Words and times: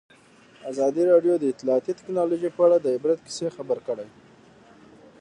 ازادي 0.71 1.03
راډیو 1.11 1.33
د 1.39 1.43
اطلاعاتی 1.53 1.91
تکنالوژي 1.99 2.49
په 2.53 2.61
اړه 2.65 2.77
د 2.79 2.87
عبرت 2.95 3.19
کیسې 3.25 3.47
خبر 3.55 3.77
کړي. 3.87 4.07